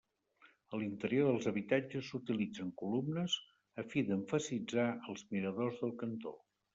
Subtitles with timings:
[0.75, 3.35] A l'interior dels habitatges, s'utilitzen columnes,
[3.81, 6.35] a fi d'emfasitzar els miradors del cantó.